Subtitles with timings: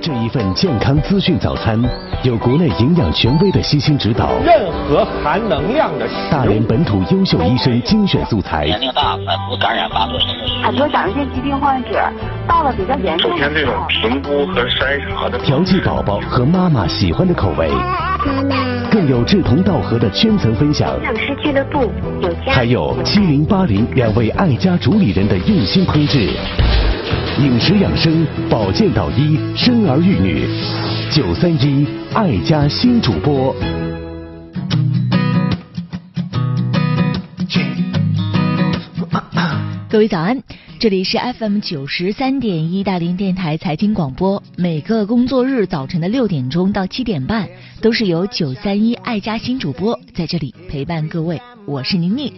[0.00, 1.80] 这一份健康资讯早餐，
[2.22, 10.18] 有国内营养权威的悉心指导，任何含能量的食大连本土优秀医生精选素材，年龄大反复感染发作
[10.62, 11.90] 很多甲状腺疾病患者
[12.46, 17.68] 到了比较严重首先，这种评估和筛查的调剂宝宝和妈妈喜欢的口味，
[18.92, 26.30] 更有志同道合的圈层分享，营养师俱乐部有家还有七零八零两位爱家主理人的用心烹制，
[27.40, 30.46] 饮食养生、保健导医、生儿育女，
[31.10, 33.54] 九三一爱家新主播。
[39.88, 40.42] 各位早安，
[40.78, 44.42] 这里是 FM 九十三点一大连电台财经广播。
[44.56, 47.48] 每个工作日早晨的六点钟到七点半，
[47.80, 51.40] 都是由九三一爱家新主播在这里陪伴各位。
[51.66, 52.30] 我是宁宁。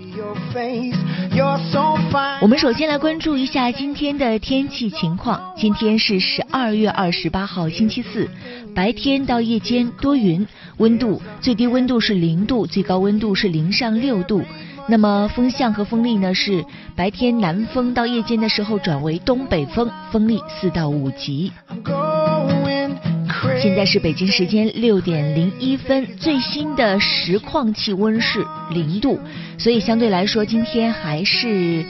[2.41, 5.41] 我们首先来关注一下今天的天气情况。
[5.57, 8.29] 今天是十二月二十八号，星期四，
[8.75, 14.43] 白天到夜间多云，温度最低温度是零度，最高温度是零上六度。
[14.89, 21.53] 那么风向和风力呢是白天南风到夜间的时候转为东北风，风力四到五级。
[23.61, 29.19] 现在是北京时间六点零一分，最新的实况气温是零度，
[29.59, 31.85] 所以相对来说今天还是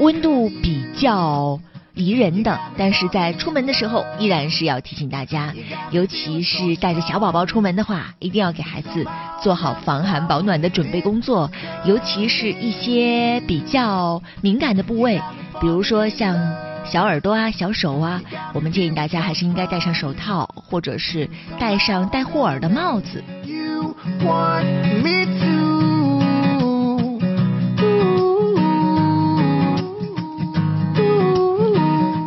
[0.00, 1.58] 温度比较
[1.94, 2.58] 宜人的。
[2.76, 5.54] 但是在出门的时候，依然是要提醒大家，
[5.90, 9.06] 尤其是带着小宝宝出门的话，一定要给孩子
[9.42, 11.50] 做好防寒保暖的准备工作，
[11.84, 15.20] 尤其是一些比较敏感的部位，
[15.60, 16.36] 比如说像。
[16.84, 18.20] 小耳朵啊，小手啊，
[18.52, 23.22] 我们建议大家还是应该戴上手套，或者是戴上带护耳的帽子。
[23.44, 24.66] You want
[25.00, 25.51] me to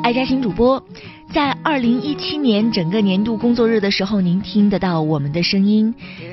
[0.06, 0.84] 爱家新主播，
[1.34, 5.92] 在二零一七年整个年度工作日的时候，您听得到我们的声音；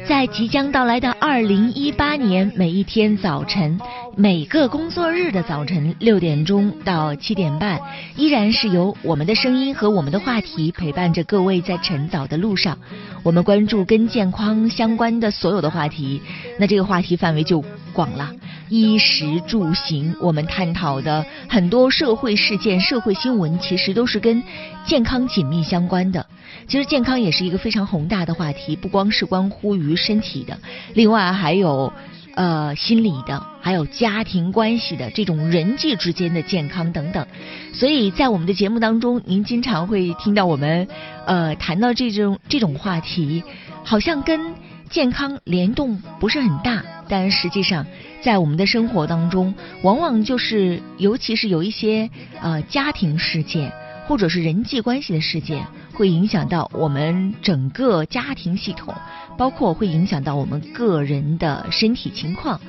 [0.09, 3.79] 在即将到来的二零一八年，每一天早晨。
[4.15, 7.81] 每个工作日的早晨六点钟到七点半，
[8.15, 12.77] 依然是由我们的声音和我们的话题陪伴着各位在晨早的路上。
[13.23, 16.21] 我们关注跟健康相关的所有的话题，
[16.59, 18.31] 那这个话题范围就广了，
[18.69, 24.43] 衣食住行，我们探讨的很多社会事件、社会新闻，其实都是跟
[24.85, 26.27] 健康紧密相关的。
[26.67, 30.59] 其实健康也是一个非常宏大的话题，不光是关乎于身体的，
[30.95, 31.93] 另外还有。
[32.35, 37.27] 呃，心理的，还有家庭关系的这种人际之间的健康等等，
[37.75, 40.89] 所以在我们的节目当中，您经常会听到我们
[41.27, 43.45] 呃谈到这种这种话题，
[43.85, 44.55] 好像跟
[44.89, 47.87] 健康联动不是很大，但实际上
[48.23, 52.09] 在我们的生活当中，往往就是尤其是有一些
[52.41, 53.71] 呃家庭事件
[54.13, 58.95] 或者是人际关系的事件，会影响到我们整个家庭系统。
[59.39, 62.61] 包括会影响到我们个人的身体情况，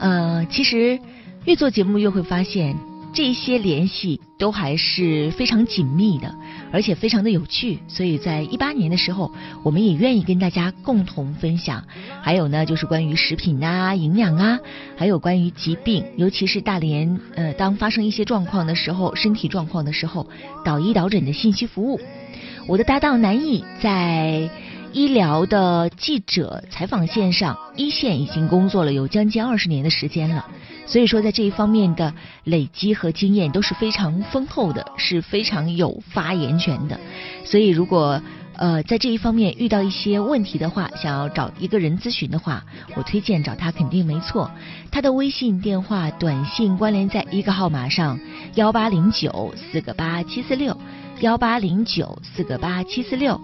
[0.00, 0.98] 呃，其实
[1.44, 2.76] 越做节目越会发现
[3.12, 6.34] 这些联系都还是非常紧密的，
[6.72, 7.78] 而且非常的有趣。
[7.88, 9.32] 所以在一八年的时候，
[9.62, 11.82] 我们也愿意跟大家共同分享。
[12.22, 14.58] 还有呢，就是关于食品啊、营养啊，
[14.96, 20.28] 还有关于疾病，尤其是大连呃，当发生一些状况的时候，身体状况的时候，
[20.64, 22.00] 导医导诊的信息服务。
[22.66, 24.50] 我的搭档南艺在。
[24.90, 30.46] 医疗的记者采访线上，一线已经工作了有将近二十年的时间了，
[30.88, 36.98] 所以说在这一方面的累积和经验都是非常丰厚的，是非常有发言权的。
[37.44, 38.22] 所以如果
[38.56, 42.64] 呃在这一方面遇到一些问题的话，想要找一个人咨询的话，
[42.96, 44.50] 我推荐找他肯定没错。
[44.90, 48.18] 他的微信、电话、短信关联在一个号码上：
[48.54, 50.74] 幺八零九四个八七四六，
[51.20, 53.38] 幺八零九四个八七四六。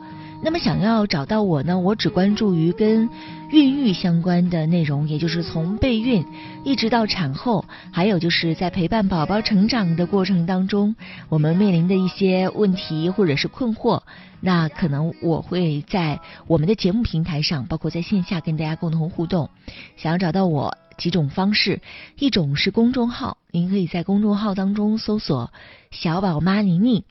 [0.44, 1.78] 那么想要找到我呢？
[1.80, 3.08] 我只关注于跟
[3.50, 6.22] 孕育相关的内容，也就是从备孕
[6.64, 10.94] 一直到产后，还有就是在陪伴宝宝成长的过程当中，
[11.30, 14.02] 我们面临的一些问题或者是困惑。
[14.42, 19.48] 那可能我会在我们的节目平台上，包括在线下跟大家共同互动。
[19.96, 21.82] 想要找到我几种方式，
[22.16, 25.52] 一种是公众号，您可以在公众号当中搜索
[25.92, 27.04] “小宝妈宁宁”。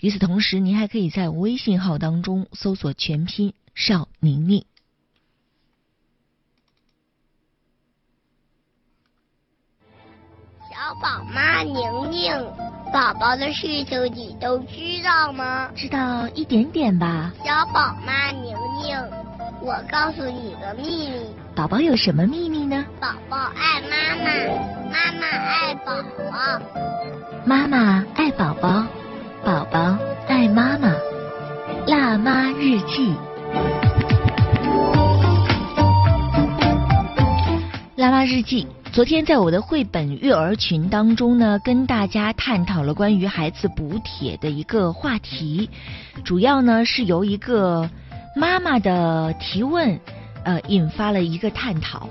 [0.00, 4.64] 与此同时，您还可以在微信号当中搜索全拼“邵宁宁”。
[10.68, 12.32] 小宝妈宁宁，
[12.92, 15.70] 宝宝的事情你都知道吗？
[15.74, 17.32] 知道一点点吧。
[17.44, 18.96] 小宝妈宁宁，
[19.60, 21.34] 我告诉你个秘密。
[21.54, 22.84] 宝宝有什么秘密呢？
[23.00, 24.30] 宝宝爱妈妈，
[24.92, 25.92] 妈妈爱宝
[26.30, 26.62] 宝。
[27.44, 28.86] 妈妈爱宝宝。
[29.44, 29.98] 宝宝
[30.28, 30.92] 爱妈妈。
[31.86, 33.14] 辣妈日记。
[37.96, 45.70] 辣妈日记，昨天在我的绘本育儿群当中呢，跟大家探讨了关于孩子补铁的一个话题，
[46.22, 47.88] 主要呢是由一个
[48.38, 49.98] 妈妈的提问，
[50.44, 52.06] 呃，引发了一个探讨。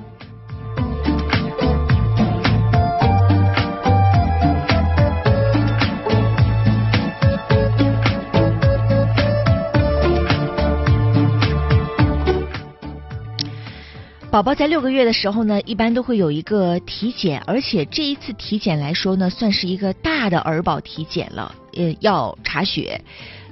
[14.32, 23.00] 宝宝在六个月的时候呢，一般都会有一个体检，而且这一次体检来说呢，算是一个大的儿保体检了，呃，要查血。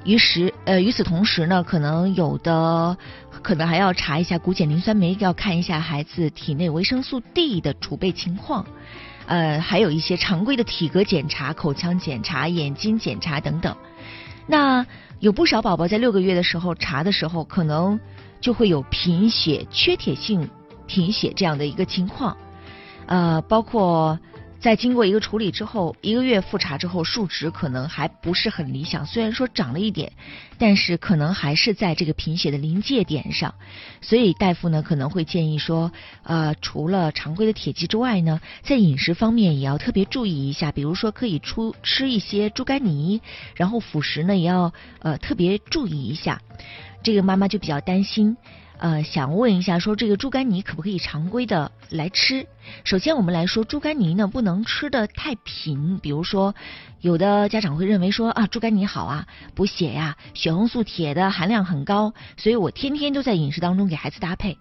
[0.04, 2.98] 于是，呃，与此同时呢，可能有的
[3.42, 8.66] 可能还要查一下骨碱磷酸酶，要看一下孩子体内维生素 D 的储备情况。
[9.26, 13.76] 呃，还有一些常规的体格检查、口腔检查、眼睛检查等等。
[14.46, 14.86] 那
[15.20, 18.00] 有不少宝宝在六个月的时候查的时候，可能
[18.42, 20.50] 就会有贫血、缺铁性。
[20.86, 22.36] 贫血这样的一个情况，
[23.06, 24.20] 呃，包括
[24.64, 29.06] 在经过一个处理之后，一个月复查之后，数值可能还不是很理想。
[29.06, 30.14] 虽然说长了一点，
[30.58, 33.56] 但是可能还是在这个贫血的临界点上。
[34.00, 35.92] 所以大夫呢可能会建议说，
[36.24, 43.20] 呃，除了常规的铁剂之外呢，在饮食方面也要特别注意一下，比如说可以出吃一些猪肝泥，
[43.56, 44.72] 然后辅食呢也要
[45.02, 46.42] 呃特别注意一下。
[47.04, 48.38] 这个妈妈就比较担心。
[48.78, 52.48] 呃，想问一下，说这个猪肝泥可不可以常规的来吃？
[52.84, 56.00] 首先，我们来说猪肝泥呢，不能吃的太频。
[56.00, 56.54] 比如说，
[57.00, 64.58] 有的家长会认为说啊，猪肝泥好啊，补血呀，血红素、铁的含量很高，所以我天天都在饮食当中给孩子搭配。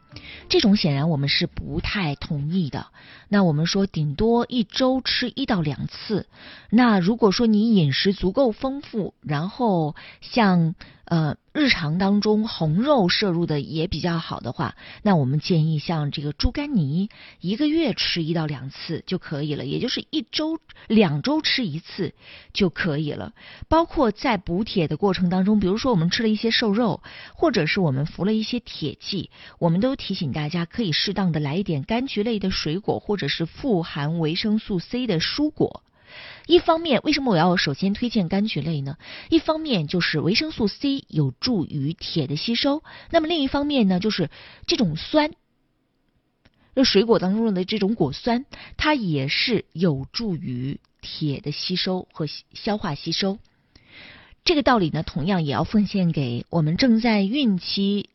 [0.49, 2.87] 这种显然我们是不太同意的。
[3.29, 6.27] 那我们说，顶多一周吃一到两次。
[6.71, 10.75] 那如果说你饮食足够丰富，然后像
[11.13, 11.37] 呃。
[11.55, 17.11] 日常当中红肉摄入的也比较好的话，那我们建议像这个猪肝泥，
[17.41, 22.15] 一个月吃一到两次就可以了，也就是一周、两周吃一次
[22.55, 23.35] 就可以了。
[23.69, 27.03] 包括在补铁的过程当中，比如说我们吃了一些瘦肉，
[27.35, 29.29] 或者是我们服了一些铁剂，
[29.59, 35.83] 我们都提醒大家可以适当的来一点柑橘类的水果，或者是富含维生素 C 的蔬果。
[36.47, 38.97] 一方面，为什么我要首先推荐柑橘类呢？
[39.31, 44.31] 一方面就是维生素 C 有助于铁的吸收，那么另一方面呢，就是
[44.67, 45.31] 这种酸，
[46.75, 48.45] 这水果当中的这种果酸，
[48.77, 53.39] 它也是有助于铁的吸收和消化吸收。
[54.45, 58.11] 这个道理呢，同样也要奉献给我们正在孕期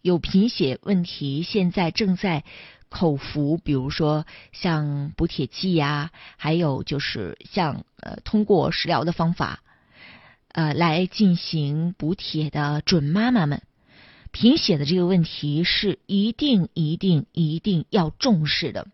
[0.00, 2.44] 有贫血问题，现在正在。
[2.88, 9.60] 口服，比如说像补铁剂呀，还有就是像呃通过食疗的方法，
[10.52, 13.62] 呃来进行补铁的准妈妈们，
[14.30, 18.86] 贫血的这个问题是一定一定一定要重视的。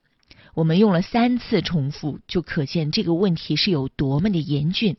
[0.54, 4.96] 我们用了三次重复，就可见这个问题是有多么的严峻。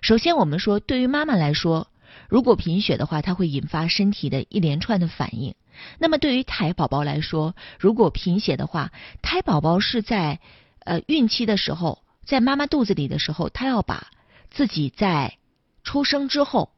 [0.00, 1.88] 首先，我们说对于妈妈来说，
[2.28, 5.54] 如果贫血的话，它会引发身体的一连串的反应。
[5.98, 8.92] 那么对于胎宝宝来说，如果贫血的话，
[9.22, 10.40] 胎宝宝是在
[10.80, 14.08] 呃孕期的时候，在妈妈肚子里的时候，他要把
[14.50, 15.36] 自己在
[15.82, 16.70] 出生之后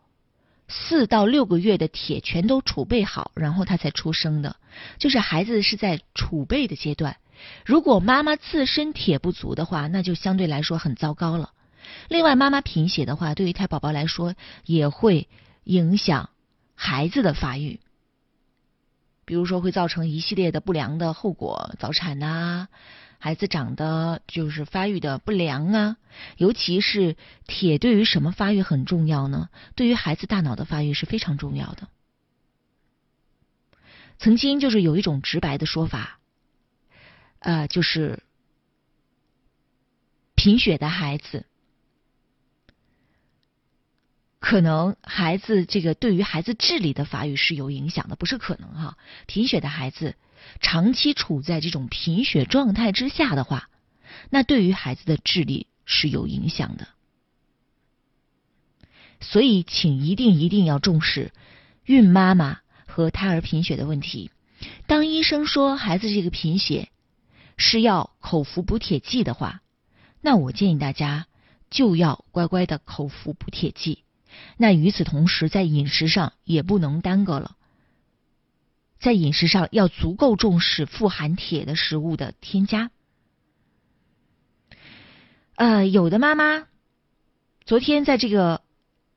[0.69, 4.57] 四到六个月的铁全都储备好，然后他才出生的，
[4.99, 7.17] 就是孩子是在储备的阶段。
[7.65, 11.51] 如果妈妈自身铁不足的话，那就相对来说很糟糕了。
[12.09, 15.29] 另外，妈妈贫血的话，对于胎宝宝来说也会
[15.65, 16.31] 影响
[16.75, 17.81] 孩子的发育。
[19.25, 22.69] 比如说会造成一系列的不良的后果，早产呐，
[23.19, 25.97] 孩子长得就是发育的不良啊。
[26.37, 29.49] 尤其是铁对于什么发育很重要呢？
[29.75, 31.89] 对于孩子大脑的发育是非常重要的。
[34.19, 36.21] 曾经就是有一种直白的说法，
[37.41, 38.23] 呃，就是
[40.37, 41.47] 贫血的孩子。
[44.39, 48.99] 可能孩子这个对于孩子智力的发育是有影响的，不是可能哈。
[49.27, 50.15] 贫血的孩子
[50.61, 53.71] 长期处在这种贫血状态之下的话，
[54.31, 56.89] 那对于孩子的智力是有影响的。
[59.21, 61.33] 所以，请一定一定要重视
[61.85, 64.31] 孕妈妈和胎儿贫血的问题。
[64.87, 66.91] 当医生说孩子这个贫血
[67.57, 69.63] 是要口服补铁剂的话，
[70.21, 71.27] 那我建议大家
[71.71, 74.05] 就要乖乖的口服补铁剂。
[74.57, 77.57] 那与此同时，在饮食上也不能耽搁了，
[78.99, 82.91] 在饮食上要足够重视富含铁的食物的添加。
[85.57, 86.67] 呃，有的妈妈
[87.65, 88.61] 昨天在这个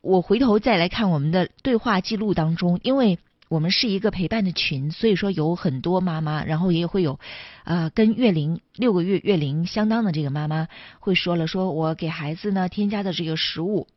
[0.02, 7.20] 我回头再来看我们的对话记录当中，因为我们是一个陪伴的群，所以说有很多妈妈，然后也会有，
[7.66, 10.68] 呃，跟月龄六个月月龄相当的这个妈妈
[11.00, 13.88] 会说了，说我给孩子呢添加的这个食物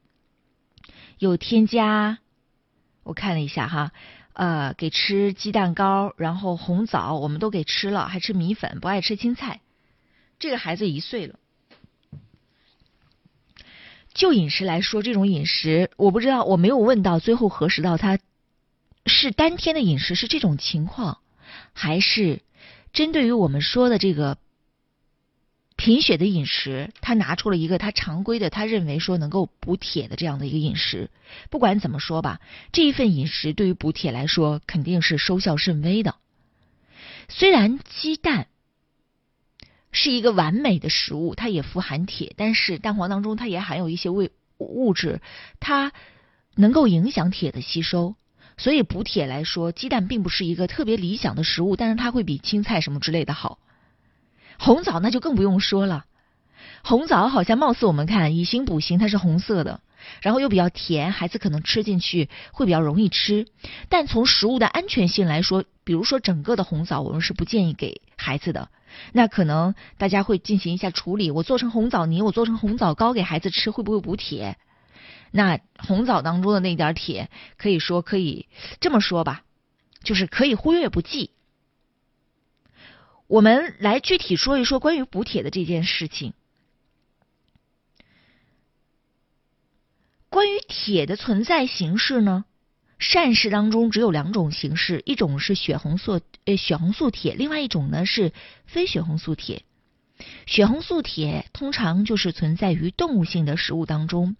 [1.18, 2.18] 有添加，
[3.02, 3.92] 我看了一下哈，
[4.32, 9.60] 呃，给吃鸡蛋糕，然后红枣我们都给吃了，还吃米粉，不爱吃青菜。
[10.38, 11.38] 这个孩子一岁了。
[14.14, 18.18] 就饮食来说，这种饮食我不知道，我没有问到最后核实到他
[19.06, 21.18] 是当天的饮食是这种情况，
[21.72, 22.42] 还是
[22.92, 24.36] 针对于我们说的这个
[25.82, 31.10] 贫血的饮食，他拿出了一个他常规的，他认为说能够补铁的这样的一个饮食。
[31.50, 36.14] 不管怎么说吧，这一份饮食对于补铁来说肯定是收效甚微的。
[37.28, 38.46] 虽然鸡蛋。
[39.94, 45.20] 是一个完美的食物，它也富含铁，但是蛋黄当中它也含有一些物物质，
[45.60, 45.92] 它
[46.54, 48.14] 能够影响铁的吸收。
[48.56, 53.58] 所以补铁来说，鸡蛋并不是一个特别理想的食物，但是它会比青菜什么之类的好。
[54.64, 56.04] 红枣那就更不用说了，
[56.84, 59.80] 红枣好像貌似我们看以形补形，它是红色的，
[60.20, 63.48] 然后又比较甜，孩子可能吃进去会比较容易吃。
[63.88, 68.68] 但从食物的安全性来说，比如说整个的红枣，我们是不建议给孩子的。
[69.10, 74.58] 那可能大家会进行一下处理，我做成红枣泥，我做成红枣糕给孩子吃，会不会补铁？
[75.32, 78.46] 那红枣当中的那点铁，可以说可以
[78.78, 79.42] 这么说吧，
[80.04, 81.31] 就是可以忽略不计。
[83.32, 86.34] 我们来具体说一说关于补铁的这件事情。
[90.28, 92.44] 关于铁的存在形式呢？
[92.98, 98.34] 膳食当中只有两种形式，一种是血红素呃血红素铁，另外一种呢是
[98.66, 99.62] 非血红素铁。
[100.44, 104.36] 血红素铁通常就是存在于动物性的食物当中，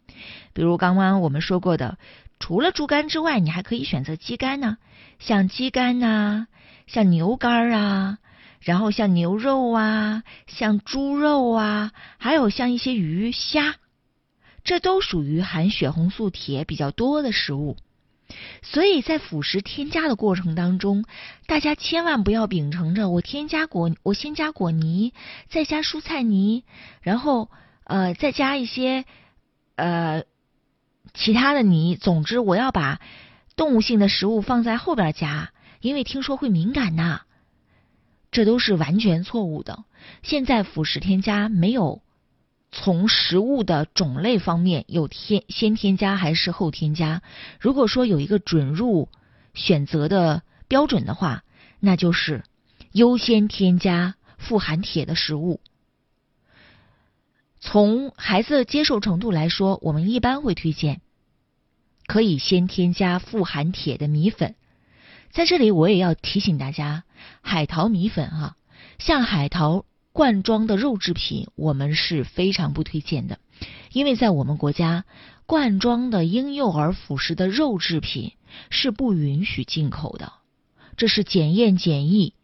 [0.52, 1.96] 比如刚刚我们说过的，
[2.38, 4.76] 除了猪肝之外，你还可以选择鸡肝呢，
[5.18, 6.46] 像鸡肝呐，
[6.86, 8.18] 像牛肝啊，
[8.62, 13.76] 然后像牛肉啊，像猪肉啊，还有像一些鱼虾，
[14.62, 17.76] 这都属于含血红素铁比较多的食物。
[18.62, 21.04] 所以在辅食添加的过程当中，
[21.46, 25.12] 大家千万不要秉承着我添加果，我先加果泥，
[25.50, 26.64] 再加蔬菜泥，
[27.02, 27.50] 然后
[27.84, 29.04] 呃再加一些
[29.74, 30.22] 呃
[31.12, 31.96] 其他的泥。
[31.96, 33.00] 总之，我要把
[33.54, 35.50] 动物性的食物放在后边加，
[35.80, 37.22] 因为听说会敏感呐。
[38.32, 39.84] 这都是完全错误的。
[40.22, 42.02] 现在辅食添加没有。
[42.74, 47.22] 从食物的种类方面，有添先添加还是后添加？
[47.60, 49.10] 如果说有一个准入
[49.52, 51.44] 选择的标准的话，
[51.80, 52.44] 那就是
[52.92, 55.60] 优先添加富含铁的食物。
[57.60, 61.02] 从孩子接受程度来说，我们一般会推荐
[62.06, 64.54] 可以先添加富含铁的米粉。
[65.32, 67.04] 在这里，我也要提醒大家，
[67.40, 68.56] 海淘米粉哈，
[68.98, 69.84] 像海淘。
[70.14, 73.38] 罐装的肉制品，我们是非常不推荐的，
[73.92, 75.06] 因为在我们国家，
[75.46, 78.34] 罐装的婴幼儿辅食的肉制品
[78.68, 80.34] 是不允许进口的，
[80.98, 82.34] 这是检验检疫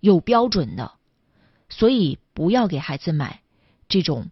[0.00, 0.92] 有标准的，
[1.70, 3.40] 所以不要给孩子买
[3.88, 4.30] 这种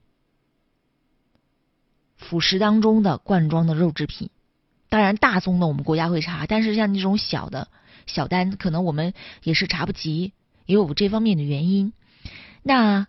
[2.18, 4.28] 辅食当中的罐装的肉制品。
[4.88, 7.68] 当然，大宗的我们国家会查，但是像这种小的
[8.06, 10.32] 小单，可能我们也是查不及。
[10.64, 11.92] 也有这方面的原因。
[12.62, 13.06] 那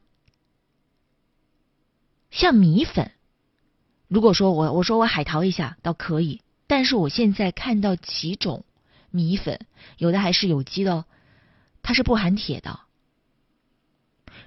[2.31, 3.11] 像米粉，
[4.07, 8.65] 如果说我我说我海淘一下倒可以，但是我现在看到几种
[9.09, 9.59] 米粉，
[9.97, 11.05] 有的还是有机的，
[11.81, 12.79] 它是不含铁的。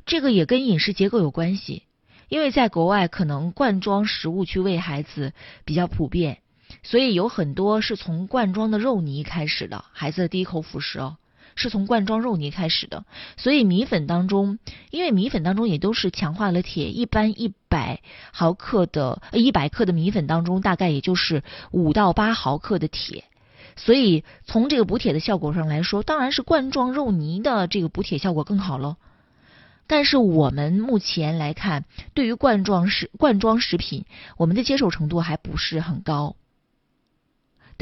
[0.06, 1.84] 这个也跟饮食结构有关系，
[2.28, 5.32] 因为在国外可能罐装食物去喂孩子
[5.64, 6.41] 比较普遍，
[6.82, 11.16] 所以有很多是从罐装的肉泥开始的，孩子的第一口辅食哦。
[11.54, 13.04] 是从罐装肉泥开始的，
[13.36, 14.58] 所以米粉当中，
[14.90, 18.00] 因为米粉当中也都是强化了铁，一般一百
[18.32, 23.24] 毫克的一百克的米粉当中，大概也就是五到八毫克的铁，
[23.76, 28.96] 所以从这个补铁的效果上来说，当然是罐装肉泥的这个补铁效果更好喽。
[29.86, 34.06] 但是我们目前来看，对于罐装食罐装食品，
[34.38, 36.34] 我们的接受程度还不是很高，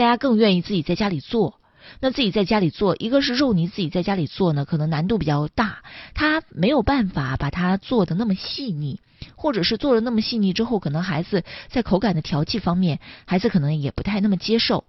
[0.01, 1.61] 大家更愿意自己在家里做。
[2.01, 5.83] 那自己在家里做，一个是肉泥自己在家里做呢，可能难度比较大，
[6.15, 8.99] 它没有办法把它做的那么细腻，
[9.35, 14.85] 或者是做的那么细腻之后，可能孩子在口感的调剂方面，孩子可能也不太那么接受，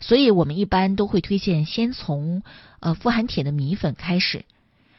[0.00, 2.42] 所以我们一般都会推荐先从
[2.80, 4.44] 呃富含铁的米粉开始。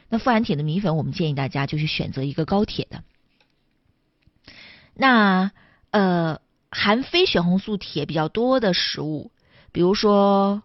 [0.08, 3.02] 那富含铁的米粉，我们建议大家就是选择一个高铁的。
[4.94, 5.50] 那
[5.90, 6.38] 呃
[6.70, 9.32] 含非血红素铁比较多的食物，
[9.72, 10.62] 比如说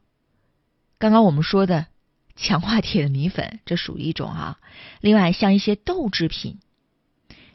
[0.98, 1.88] 刚刚我们说的
[2.36, 4.60] 强化铁的米粉，这属于一种哈。
[5.02, 6.60] 另外，像一些豆制品，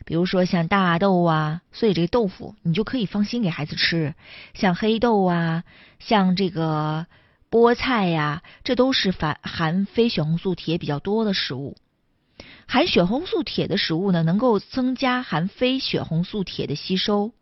[0.04, 4.14] 比如说像大豆啊，所以这个豆腐你就可以放心给孩子吃。
[4.54, 5.64] 像黑豆啊，
[5.98, 7.06] 像这个
[7.50, 11.76] 菠菜呀，这都是含含非血红素铁比较多的食物。
[12.66, 17.32] 含血红素铁的食物呢，能够增加含非血红素铁的吸收。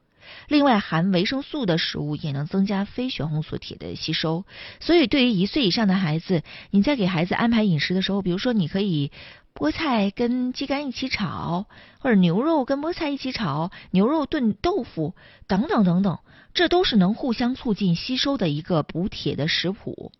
[0.49, 4.45] 另外，含维生素的食物也能增加非血红素铁的吸收。
[4.81, 9.13] 所以，对于一岁以上的孩子，你在给孩子安排饮食的时候，比如说，你可以
[9.55, 11.67] 菠菜跟鸡肝一起炒，
[12.01, 15.15] 或者牛肉跟菠菜一起炒，牛肉炖豆腐
[15.47, 16.19] 等等等等，
[16.55, 20.13] 这都是能互相促进吸收的一个补铁的食谱。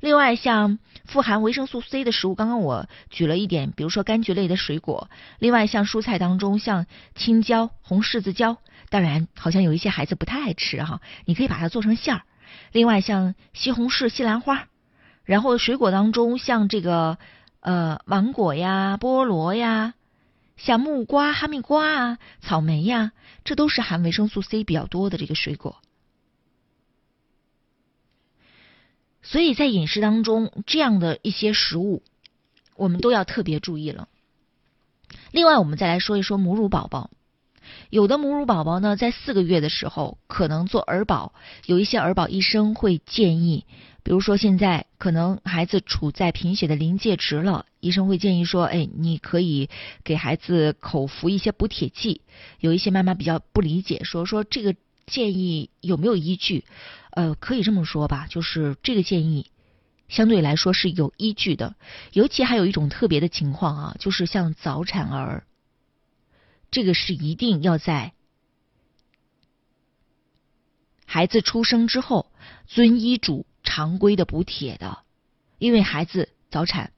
[0.00, 5.10] 另外，像富含维生素 C 的食物，刚刚我举了一点，比如说柑橘类的水果。
[5.38, 8.56] 另外，像蔬菜当中，像青椒、红柿子椒，
[8.92, 12.22] 当然好像有一些孩子不太爱吃哈，你可以把它做成馅儿。
[12.72, 14.68] 另外，像西红柿、西兰花，
[15.24, 17.16] 然后水果当中，像这个
[17.60, 19.94] 呃芒果呀、菠萝呀，
[20.58, 23.12] 像木瓜、哈密瓜啊、草莓呀，
[23.44, 25.80] 这都是含维生素 C 比较多的这个水果。
[29.22, 32.02] 所以在饮食当中，这样的一些食物，
[32.76, 34.08] 我们都要特别注意了。
[35.30, 37.08] 另外，我们再来说一说母乳宝宝。
[37.90, 41.32] 有的母乳宝宝呢，在四个月的时候可能做儿保，
[41.66, 43.66] 有一些儿保医生会建议，
[44.02, 49.68] 比如说现在可能孩子处在贫血的临界值了，医生会建议说，哎，你可以
[50.04, 52.20] 给孩子口服一些补铁剂。
[52.60, 54.74] 有一些妈妈比较不理解，说说这个
[55.06, 56.64] 建议有没有依据？
[57.10, 59.50] 呃，可以这么说吧，就是这个建议
[60.08, 61.74] 相对来说是有依据的。
[62.12, 65.44] 尤其还有一种特别的情况啊，就是像早产儿，
[66.72, 68.12] 这个是一定要在
[71.06, 72.32] 孩子出生之后
[72.66, 74.98] 遵医嘱常规的补铁的，
[75.58, 76.92] 因为孩子早产，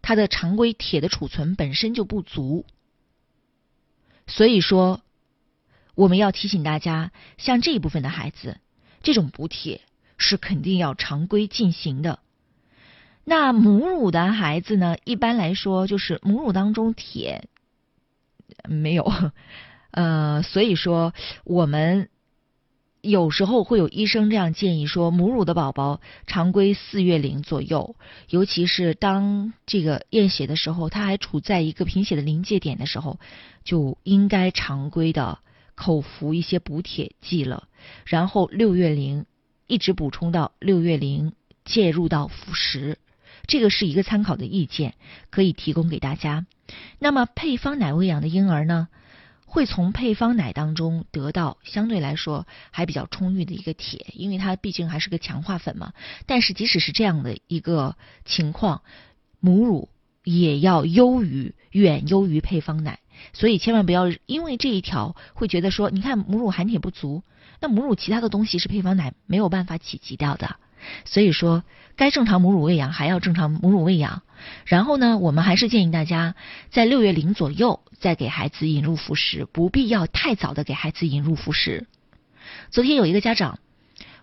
[0.00, 2.64] 他的常规铁的储存本身就不足，
[4.26, 5.02] 所以说
[5.94, 8.58] 我们要提醒大家，像这一部分的孩子。
[9.02, 9.80] 这种补铁
[10.16, 12.20] 是肯定要常规进行的。
[13.24, 14.96] 那母乳的孩子呢？
[15.04, 17.48] 一般来说，就是母乳当中铁
[18.68, 19.10] 没有，
[19.90, 22.08] 呃，所以说我们
[23.00, 27.96] 有时候会有医生这样建议说，母乳的宝宝常规四月龄左右，
[28.28, 33.18] 尤其是当这个验血的时候，他还处在一个贫血的临界点的时候，
[33.64, 35.38] 就应该常规的。
[35.74, 37.66] 口服一些补铁剂了，
[38.04, 39.24] 然后六月龄
[39.66, 41.32] 一直补充到六月龄
[41.64, 42.98] 介入到辅食，
[43.46, 44.94] 这个是一个参考的意见，
[45.30, 46.46] 可以提供给大家。
[46.98, 48.88] 那么配方奶喂养的婴儿呢，
[49.46, 55.92] 会从配方奶当中得到相对来说还比较充裕的一个铁，因为它毕竟还是个强化粉嘛。
[56.26, 58.82] 但是即使是这样的一个情况，
[59.40, 59.88] 母乳
[60.24, 63.00] 也要优于远优于配方奶。
[63.32, 67.22] 所以千万不要因为这一条会觉得说，你看母乳含铁不足，
[67.60, 70.56] 那母乳其他的东西是配方奶没有办法企及掉的。
[71.04, 71.64] 所以说，
[71.96, 74.22] 该正常母乳喂养还要正常母乳喂养。
[74.64, 76.34] 然后呢，我们还是建议大家
[76.70, 81.86] 在六月龄左右再给孩子引入辅食，不必要太早的给孩子引入辅食。
[82.70, 83.58] 昨天有一个家长。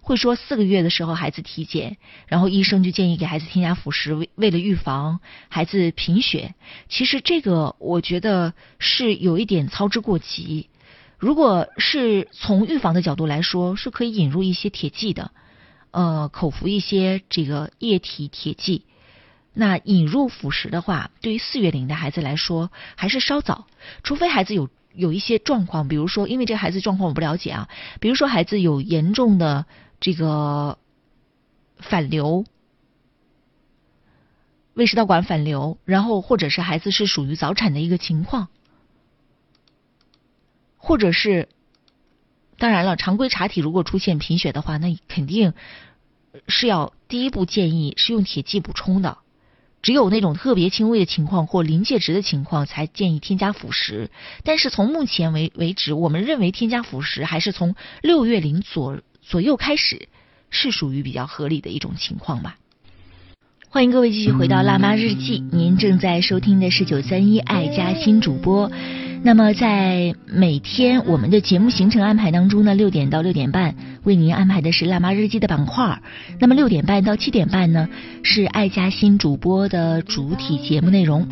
[0.02, 5.20] 会说四个月的时候孩子体检，然后医生就建议给孩子添加辅食，为为了预防
[5.50, 6.56] 孩子贫血。
[6.88, 10.70] 其实这个我觉得是有一点操之过急。
[11.20, 15.30] 如果是从预防的角度来说，是可以引入一些铁剂的，
[15.92, 18.86] 呃，口服一些这个液体铁剂。
[19.54, 23.68] 那引入辅食的话，对于四月龄的孩子来说还是稍早，
[24.04, 29.66] 除非孩子有有一些状况，比如说因为这孩子状况我不了解啊，比如说孩子有严重的。
[30.02, 30.78] 这个
[31.76, 32.46] 反流，
[34.76, 38.48] 胃食道管反流，然后或者是孩子是属于早产的一个情况，
[40.78, 41.50] 或者是，
[42.60, 45.54] 当然了，常规查体如果出现贫血的话，那肯定
[46.48, 49.18] 是要第一步建议是用铁剂补充的，
[49.82, 54.12] 只有那种特别轻微的情况或临界值的情况才建议添加辅食。
[54.44, 59.00] 但是从目前为为止，我们认为添加辅食还是从六月龄左。
[59.22, 60.08] 左右开始
[60.50, 62.58] 是属于比较合理的一种情况吧。
[63.68, 68.72] 欢迎各位继续回到《辣妈日记》，您正在收听的是九三一爱家新主播。
[69.22, 76.00] 那么在每天我们的节目行程安排当中呢，六点到六点半为您安排的是《辣妈日记》的板块儿。
[76.40, 77.90] 那么六点半到七点半呢，
[78.24, 81.28] 是爱家新主播的主体节目内容。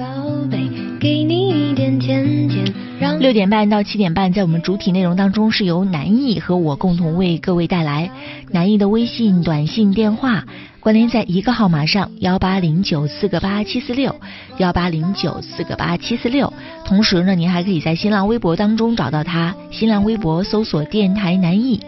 [3.19, 8.11] 六点半到七点半，在我们主体内容当中，是由南艺和我共同为各位带来
[8.51, 10.45] 南艺的微信、短信、电话。
[10.87, 14.15] 关联在一个号码上，幺八零九四个八七四六，
[14.57, 16.53] 幺八零九四个八七四六。
[16.85, 21.81] 同时呢，您还可以在新浪微博当中找到他，新浪微博搜索“电台南艺”。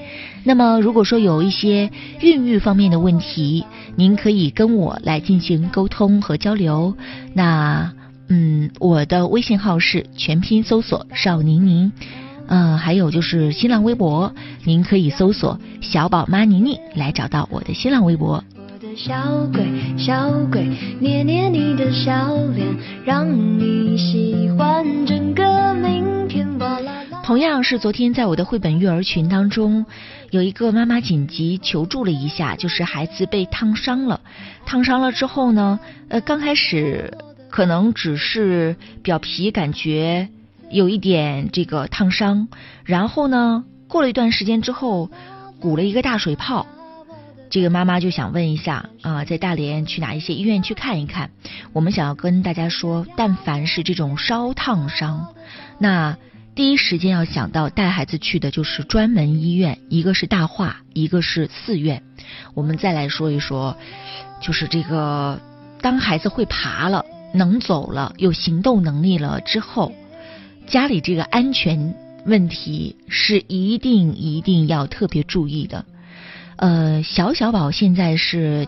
[0.44, 3.64] 那么，如果说有一些孕育方面的问题，
[3.96, 6.94] 您可以跟我来进行沟通和交流。
[7.34, 7.94] 那，
[8.28, 11.90] 嗯，我的微信号是全拼搜索“邵宁宁”，
[12.48, 14.36] 嗯，还有就是新浪微博，
[14.66, 18.44] 您可以搜索“小宝妈宁宁”来找到我的新浪微博。
[19.02, 19.66] 小鬼，
[19.98, 20.68] 小鬼，
[21.00, 22.68] 捏捏你的小脸，
[23.06, 23.26] 让
[23.58, 26.46] 你喜欢整个明天。
[27.24, 29.86] 同样是昨天，在我的绘本育儿群当中，
[30.32, 34.20] 有一个妈妈紧急求助了一下，就是孩子被烫伤了。
[34.66, 37.14] 烫伤了之后呢，呃，刚开始
[37.50, 40.28] 可能只是表皮感觉
[40.72, 42.50] 有一点这个烫伤，
[42.84, 45.10] 然后呢，过了一段时间之后，
[45.62, 46.68] 鼓了一个大水泡。
[47.50, 51.32] 这个妈妈就想问一下啊，在大连去哪一些医院去看一看？
[51.74, 55.34] 我们想要跟大家说，但凡是这种烧烫伤，
[55.80, 56.16] 那
[56.54, 62.04] 第一时间要想到带孩子去的就是专门医院，一个是大化，一个是四院。
[62.54, 63.76] 我们再来说一说，
[64.40, 65.42] 就是这个
[65.82, 69.92] 当孩子会爬了、能走了、有行动能力了之后，
[70.68, 75.84] 家里这个安全问题是一定一定要特别注意的。
[76.60, 78.68] 呃，小小宝现在是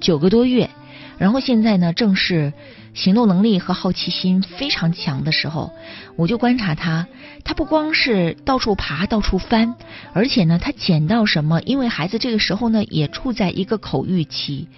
[0.00, 0.68] 九个多月，
[1.16, 2.52] 然后现在呢正是
[2.92, 5.72] 行动能力和好奇心非常强的时候，
[6.16, 7.08] 我就观察他，
[7.42, 9.76] 他不光是到处爬、到处翻，
[10.12, 14.68] 而且呢，他捡到什么，因为孩子这个时候呢也处在一个口欲期，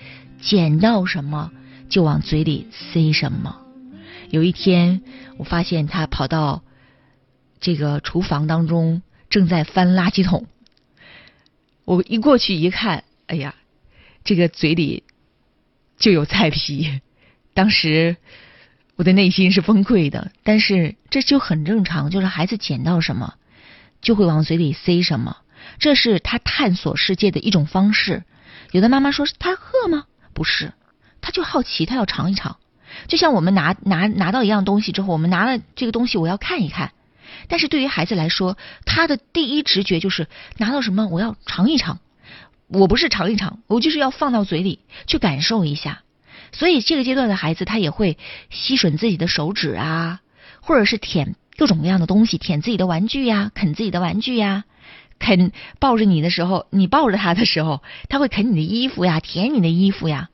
[0.41, 1.51] 捡到什么
[1.89, 3.57] 就往嘴里塞什么。
[4.31, 5.03] 有一天，
[5.39, 6.63] 我发现他跑到
[7.59, 10.47] 这个厨房当中，正在翻垃圾桶。
[11.85, 13.55] 我一过去一看，哎呀，
[14.25, 15.03] 这个嘴里
[15.99, 17.01] 就有菜皮。
[17.55, 18.17] 当时
[18.97, 23.35] 我的内心是崩溃的，但是这就很正常，就是孩子捡到什么
[24.01, 25.39] 就会往嘴里塞什么，
[25.79, 28.25] 这是他探索世界的一种方式。
[28.71, 30.07] 有的妈妈说他饿吗？
[30.33, 30.73] 不是，
[31.21, 32.57] 他就好奇，他要尝一尝。
[33.07, 36.93] 就像我们拿拿拿到一样东西之后，我们拿了这个东西，我要看一看。
[37.49, 42.01] 但是对于孩子来说，他的第一直觉就是拿到什么我要尝一尝，
[42.69, 46.03] 我不是尝一尝，我就是要放到嘴里去感受一下。
[46.53, 48.19] 所以这个阶段的孩子他也会
[48.51, 50.21] 吸吮自己的手指啊，
[50.61, 54.65] 或者是舔各种各样的东西，舔自己的玩具呀，啃自己的玩具呀，
[55.19, 60.29] 啃抱着你的时候，你抱着他的时候，他会啃你的衣服呀，舔你的衣服呀。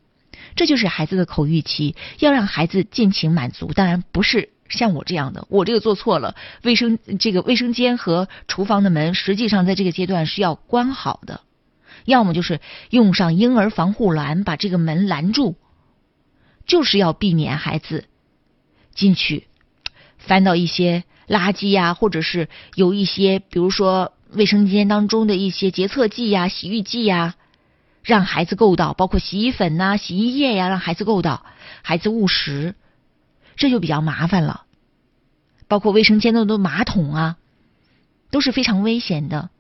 [0.57, 4.51] 这就是孩子的口欲期，要让孩子尽情满足，当然不是。
[4.69, 11.41] 像我这样的，我这个做错了，卫生这个卫生间和厨房的门，实际上在这个阶段是要关好的，
[12.05, 15.57] 要么就是用上婴儿防护栏把这个门拦住，
[16.67, 18.05] 就是要避免孩子
[18.95, 19.47] 进去
[20.19, 27.37] 翻到一些垃圾呀，或者是有一些，比如说卫生间当中的一些洁厕剂呀、洗浴剂呀，
[28.03, 31.47] 让孩子够到，包括洗衣粉呐、洗衣液呀，让孩子够到，
[31.83, 32.75] 孩子误食。
[33.59, 34.65] 这就比较麻烦了，
[35.67, 37.37] 包括卫生间的马桶啊，
[38.31, 39.51] 都是非常危险的。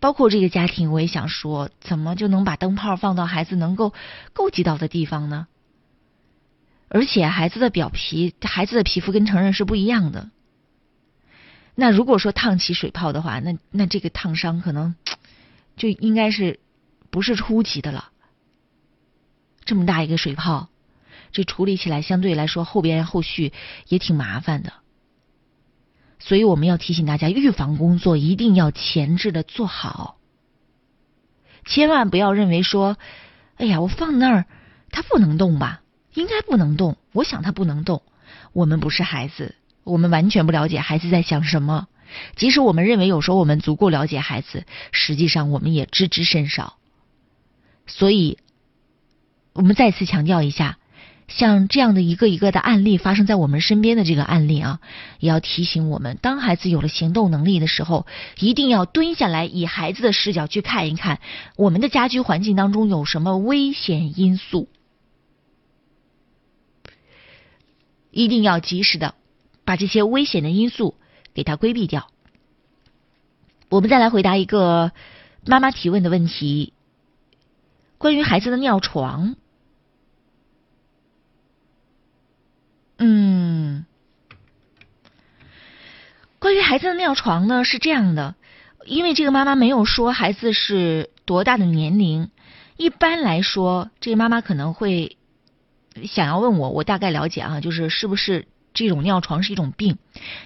[0.00, 3.92] 包括这个家庭，我也想说，怎么就能把灯泡放到孩子能够
[4.32, 5.48] 够及到的地方呢？
[6.88, 10.30] 而且孩子的表皮，孩子的皮肤跟成人是不一样的。
[11.74, 14.94] 那如果说烫起水泡的话，那那这个烫伤可能
[15.76, 16.60] 就应该是
[17.10, 18.10] 不是初级的了。
[19.64, 20.68] 这么大一个水泡。
[21.38, 23.52] 这处理起来相对来说后边后续
[23.86, 24.72] 也挺麻烦的，
[26.18, 30.18] 所以我们要提醒大家，预防工作一定要前置的做好，
[31.64, 32.96] 千万不要认为说，
[33.54, 34.46] 哎呀，我放那儿
[34.90, 35.80] 他不能动吧？
[36.12, 38.02] 应该不能动，我想他不能动。
[38.52, 41.86] 我们不是孩子，我们完全不了解孩子在想什么。
[42.34, 46.78] 即使我们认为有时候我们足够了解孩子，实际上我们也知之甚少。
[47.86, 48.38] 所以，
[49.52, 50.78] 我们再次强调一下。
[51.28, 54.80] 像这样的一个一个的案例发生在我们身边的这个案例啊，
[55.20, 58.06] 也要提醒我们：当孩子有了行动能力的时候，
[58.38, 61.20] 一定要蹲下来，以孩子的视角去看一看
[61.56, 64.68] 我们的家居环境当中有什么危险因素，
[68.10, 69.14] 一定要及时的
[69.64, 70.96] 把这些危险的因素
[71.34, 72.08] 给它规避掉。
[73.68, 74.92] 我们再来回答一个
[75.44, 76.72] 妈妈提问的问题，
[77.98, 79.36] 关于孩子的尿床。
[82.98, 83.86] 嗯，
[86.40, 88.34] 关于孩子的尿床呢，是这样的，
[88.84, 92.30] 因为这个妈妈没有说孩子是多大的年龄，
[92.76, 95.16] 一般来说，这个妈妈可能会
[96.04, 99.98] 想要问我，我大概了解啊，就是是不是这种尿床是一种病，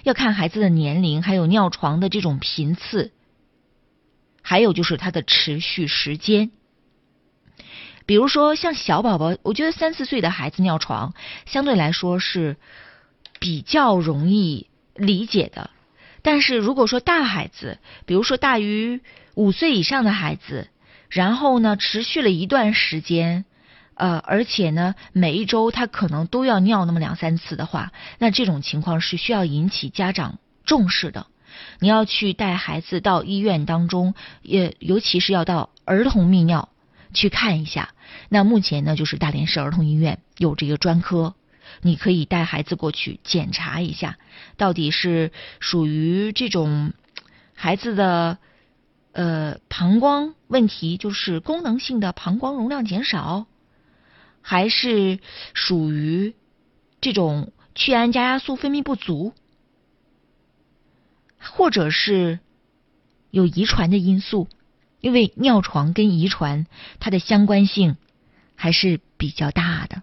[0.03, 3.11] 要看孩子的年龄，还有尿床的这种频次，
[4.43, 6.51] 还有就是它的持续时间。
[8.05, 11.13] 比如说像小宝宝，我觉得三四岁的孩子尿床
[11.45, 12.57] 相对来说是
[13.39, 15.69] 比较容易理解的。
[16.21, 19.01] 但是如果说大孩子，比如说大于
[19.35, 20.69] 五岁以上的孩子，
[21.09, 23.45] 然后呢持续了一段时间，
[23.95, 31.27] 呃，而且呢每一周他可能都要尿那么两三次的话，那这种情况是需要引起家长重视的。
[31.79, 36.69] 你要去带孩子到医院当中，也尤其是要到儿童泌尿。
[37.13, 37.93] 去看一下，
[38.29, 41.35] 那目前呢，就是大连市儿童医院有这个专科，
[41.81, 44.17] 你可以带孩子过去检查一下，
[44.57, 46.93] 到底是属于这种
[47.53, 48.37] 孩子的
[49.11, 53.45] 呃膀胱问题，就是功能性的膀胱容量减少，
[54.41, 55.19] 还是
[55.53, 56.35] 属于
[56.99, 59.33] 这种去氨加压素分泌不足，
[61.39, 62.39] 或者是
[63.29, 64.47] 有遗传的因素。
[65.03, 66.65] 因为尿床跟遗传
[67.01, 67.97] 它的相关性
[68.55, 70.01] 还是比较大的，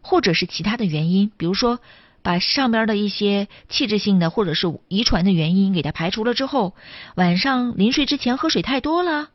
[0.00, 1.78] 或者是其他的原因，比如说
[2.22, 6.74] 把上边的一些器质性的或者是遗传的原因给它排除了之后，
[7.14, 9.28] 晚上临睡之前喝水太多了，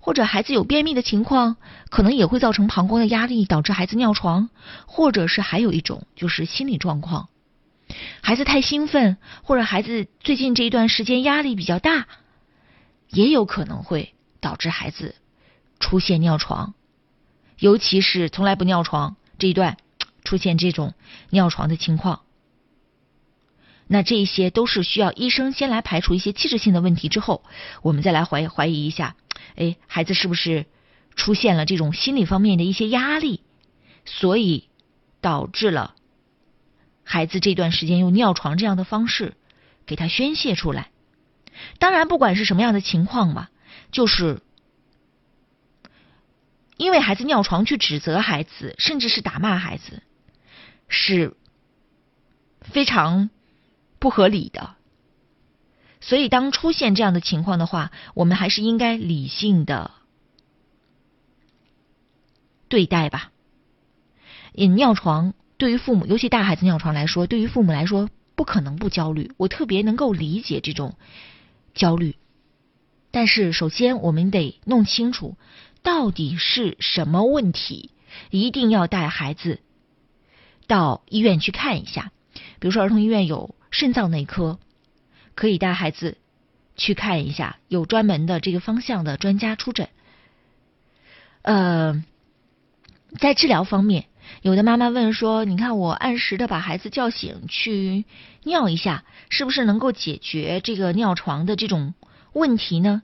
[0.00, 1.56] 或者孩子有便秘的情况，
[1.90, 4.48] 可能也会造成膀胱的压力导致孩子尿床，
[4.86, 7.28] 或者是还有一种就是心理状况，
[8.22, 12.06] 孩子太兴奋，或者孩子最近这一段时间压力比较大。
[13.10, 15.14] 也有可能会导致孩子
[15.80, 16.74] 出现尿床，
[17.58, 19.76] 尤其是从来不尿床这一段
[20.24, 20.94] 出现这种
[21.30, 22.22] 尿床的情况。
[23.86, 27.44] 那这些都是需要医生先来排除一些器质性的问题之后，
[27.82, 29.14] 我们再来怀怀疑一下，
[29.54, 30.66] 哎，孩子是不是
[31.14, 33.42] 出现了这种心理方面的一些压力，
[34.04, 34.68] 所以
[35.20, 35.94] 导致了
[37.04, 39.34] 孩子这段时间用尿床这样的方式
[39.86, 40.90] 给他宣泄出来。
[41.78, 43.48] 当然，不管是什么样的情况嘛，
[43.92, 44.40] 就是
[46.76, 50.02] 因为孩子尿床去指责孩子，甚至是打骂孩子，
[50.88, 51.34] 是
[52.60, 53.30] 非常
[53.98, 54.74] 不合理的。
[56.00, 59.90] 所以，当出现这样的情况的话，我们还是应该理性的
[62.68, 63.32] 对待吧。
[64.52, 69.32] 引尿床对于父母，尤其大孩子尿床来说，对于父母来说不可能不焦虑。
[69.36, 70.96] 我特别能够理解这种。
[71.76, 72.16] 焦虑，
[73.12, 75.36] 但是首先我们得弄清楚
[75.82, 77.92] 到底是什么问题，
[78.30, 79.60] 一定要带孩子
[80.66, 82.10] 到医院去看一下。
[82.58, 84.58] 比如说儿童医院有肾脏内科，
[85.36, 86.18] 可以带孩子
[86.74, 89.88] 去看一下，有专门的这个方向的专家出诊。
[91.42, 92.02] 呃，
[93.18, 94.06] 在治疗方面。
[94.42, 98.04] 有的妈妈问说：“你看，我按时的把孩子叫醒去
[98.44, 101.94] 尿一下，是不是能够解决这个尿床的这种
[102.32, 103.02] 问题呢？”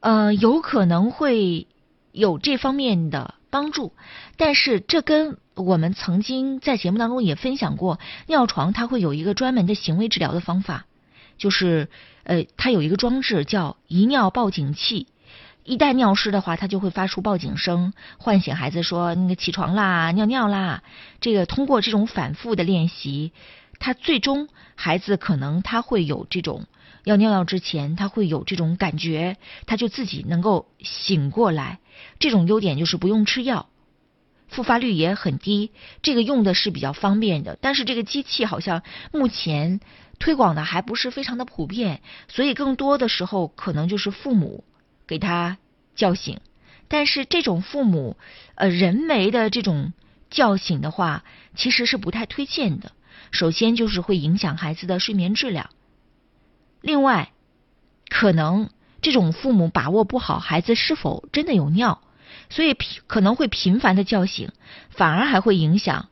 [0.00, 1.68] 呃，有可能会
[2.10, 3.92] 有这方面的帮助，
[4.36, 10.86] 但是这跟我们曾经在节目当中也分享过，尿床它会有一个专门的行为治疗的方法，
[11.38, 11.88] 就是
[12.24, 15.06] 呃，它有一个装置叫遗尿报警器。
[15.64, 20.82] 一旦尿湿的话，他就会发出报警声，唤醒孩子说：“那个起床啦，尿尿啦。”
[21.20, 23.32] 这个通过这种反复的练习，
[23.78, 26.66] 他最终孩子可能他会有这种
[27.04, 31.78] 要尿尿之前，他会有这种感觉，他就自己能够醒过来。
[32.18, 33.68] 这种优点就是不用吃药，
[34.48, 35.70] 复发率也很低，
[36.02, 37.56] 这个用的是比较方便的。
[37.60, 39.78] 但是这个机器好像目前
[40.18, 44.64] 推广的还不是非常的普遍，所以更多的时候可能就是父母。
[45.06, 45.58] 给他
[45.94, 46.40] 叫醒，
[46.88, 48.16] 但是这种父母
[48.54, 49.92] 呃人为的这种
[50.30, 52.92] 叫醒的话，其实是不太推荐的。
[53.30, 55.70] 首先就是会影响孩子的睡眠质量，
[56.80, 57.32] 另外
[58.08, 58.68] 可能
[59.00, 62.02] 这种父母把握不好孩子是否真的有尿，
[62.50, 64.50] 所以可能会频繁的叫醒，
[64.90, 66.08] 反而还会影响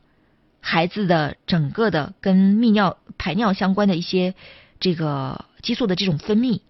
[0.59, 4.33] 孩子的整个的跟泌尿排尿相关的一些
[4.79, 6.61] 这个激素的这种分泌。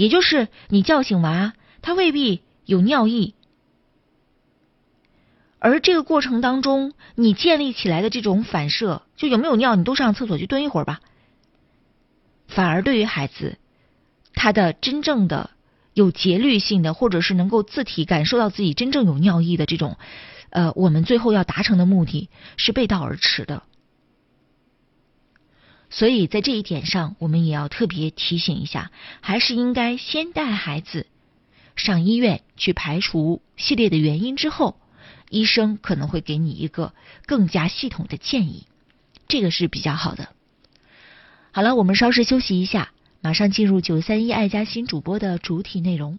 [0.00, 3.34] 也就是你叫醒娃，他未必有尿意，
[5.58, 11.00] 而这个过程当中，你建立起来的这种反射，就有没有尿，你都上厕所去蹲一会儿吧。
[12.48, 13.58] 反而对于孩子，
[14.32, 15.50] 他的真正的
[15.92, 19.98] 有节律性的，或者是能够自体感受到自己真正有尿意的这种，
[20.48, 23.64] 呃，我们最后要达成的目的是背道而驰的。
[25.90, 31.06] 所以在这一点上，我们也要特别提醒一下，还是应该先带孩子
[31.74, 34.76] 上医院去排除系列的原因之后，
[35.28, 36.94] 医生可能会给你一个
[37.26, 38.66] 更加系统的建议，
[39.26, 40.28] 这个是比较好的。
[41.50, 46.18] 好了，我们稍事休息一下，马上进入九三一爱家新主播的主体内容。